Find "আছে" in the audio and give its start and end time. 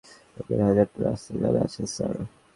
1.65-1.81